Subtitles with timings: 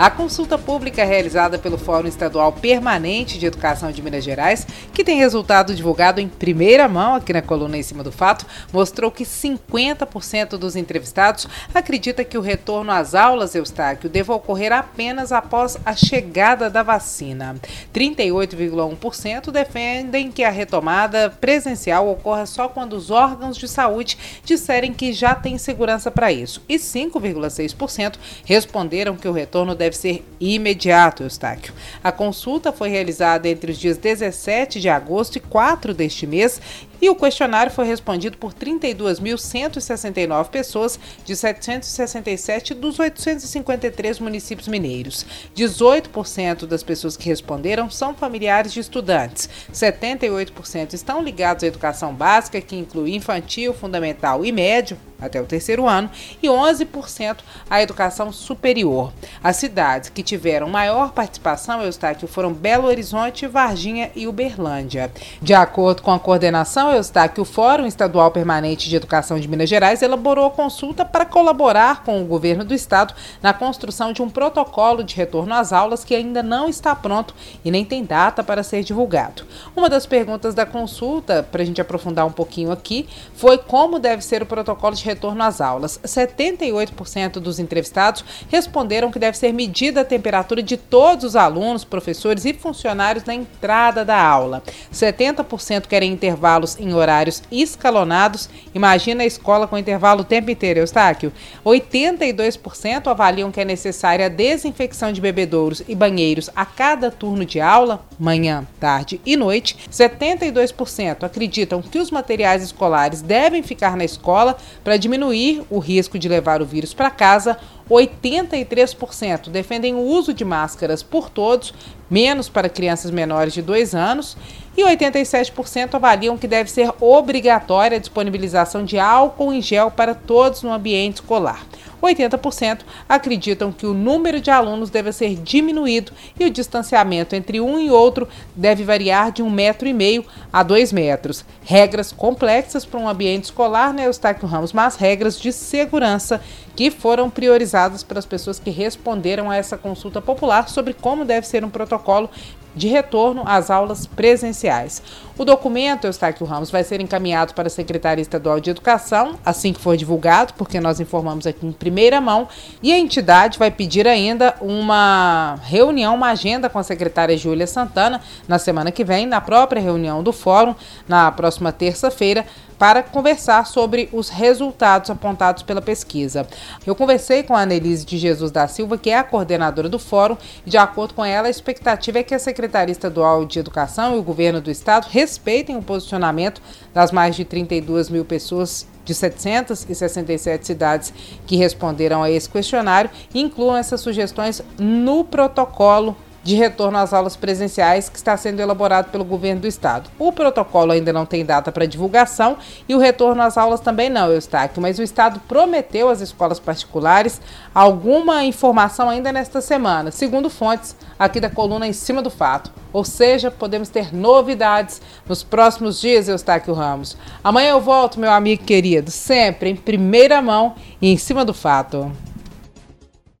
[0.00, 5.18] A consulta pública realizada pelo Fórum Estadual Permanente de Educação de Minas Gerais, que tem
[5.18, 10.56] resultado divulgado em primeira mão aqui na coluna em cima do fato, mostrou que 50%
[10.56, 16.70] dos entrevistados acredita que o retorno às aulas, Eustáquio, deva ocorrer apenas após a chegada
[16.70, 17.56] da vacina.
[17.92, 25.12] 38,1% defendem que a retomada presencial ocorra só quando os órgãos de saúde disserem que
[25.12, 26.62] já têm segurança para isso.
[26.66, 28.14] E 5,6%
[28.46, 31.74] responderam que o retorno deve deve ser imediato, Eustáquio.
[32.02, 36.60] A consulta foi realizada entre os dias 17 de agosto e 4 deste mês
[37.00, 45.24] e o questionário foi respondido por 32.169 pessoas de 767 dos 853 municípios mineiros.
[45.56, 49.48] 18% das pessoas que responderam são familiares de estudantes.
[49.72, 55.86] 78% estão ligados à educação básica, que inclui infantil, fundamental e médio, até o terceiro
[55.86, 56.10] ano,
[56.42, 59.12] e 11% à educação superior.
[59.42, 65.12] As cidades que tiveram maior participação, Eustáquio, foram Belo Horizonte, Varginha e Uberlândia.
[65.42, 70.02] De acordo com a coordenação, Eustáquio, o Fórum Estadual Permanente de Educação de Minas Gerais
[70.02, 75.04] elaborou a consulta para colaborar com o governo do estado na construção de um protocolo
[75.04, 78.82] de retorno às aulas que ainda não está pronto e nem tem data para ser
[78.82, 79.44] divulgado.
[79.76, 84.22] Uma das perguntas da consulta, para a gente aprofundar um pouquinho aqui, foi como deve
[84.22, 86.00] ser o protocolo de retorno às aulas.
[86.04, 92.44] 78% dos entrevistados responderam que deve ser medida a temperatura de todos os alunos, professores
[92.44, 94.62] e funcionários na entrada da aula.
[94.92, 98.48] 70% querem intervalos em horários escalonados.
[98.74, 101.32] Imagina a escola com intervalo o tempo inteiro, Eustáquio.
[101.64, 107.60] 82% avaliam que é necessária a desinfecção de bebedouros e banheiros a cada turno de
[107.60, 109.76] aula, manhã, tarde e noite.
[109.90, 116.28] 72% acreditam que os materiais escolares devem ficar na escola para diminuir o risco de
[116.28, 117.58] levar o vírus para casa,
[117.90, 121.74] 83% defendem o uso de máscaras por todos,
[122.08, 124.36] menos para crianças menores de 2 anos,
[124.76, 130.62] e 87% avaliam que deve ser obrigatória a disponibilização de álcool em gel para todos
[130.62, 131.64] no ambiente escolar.
[132.02, 137.78] 80% acreditam que o número de alunos deve ser diminuído e o distanciamento entre um
[137.78, 141.44] e outro deve variar de um metro e meio a dois metros.
[141.62, 146.40] Regras complexas para um ambiente escolar, né, Eustáquio Ramos, mas regras de segurança
[146.74, 151.46] que foram priorizadas para as pessoas que responderam a essa consulta popular sobre como deve
[151.46, 152.30] ser um protocolo
[152.74, 155.02] de retorno às aulas presenciais.
[155.36, 159.80] O documento, Eustáquio Ramos, vai ser encaminhado para a Secretaria Estadual de Educação, assim que
[159.80, 162.46] for divulgado, porque nós informamos aqui em primeira mão,
[162.80, 168.20] e a entidade vai pedir ainda uma reunião, uma agenda com a secretária Júlia Santana
[168.46, 170.72] na semana que vem, na própria reunião do fórum,
[171.08, 172.46] na próxima terça-feira,
[172.78, 176.46] para conversar sobre os resultados apontados pela pesquisa.
[176.86, 180.36] Eu conversei com a Anelise de Jesus da Silva, que é a coordenadora do fórum,
[180.64, 184.18] e de acordo com ela, a expectativa é que a Secretaria Estadual de Educação e
[184.18, 186.62] o governo do estado respeitem o posicionamento
[186.94, 191.12] das mais de 32 mil pessoas de 767 cidades
[191.44, 198.08] que responderam a esse questionário incluam essas sugestões no protocolo de retorno às aulas presenciais
[198.08, 200.10] que está sendo elaborado pelo governo do estado.
[200.18, 202.56] O protocolo ainda não tem data para divulgação
[202.88, 207.40] e o retorno às aulas também não, Eustáquio, mas o estado prometeu às escolas particulares
[207.74, 212.72] alguma informação ainda nesta semana, segundo fontes aqui da coluna em cima do fato.
[212.92, 217.16] Ou seja, podemos ter novidades nos próximos dias, Eustáquio Ramos.
[217.44, 222.10] Amanhã eu volto, meu amigo querido, sempre em primeira mão e em cima do fato.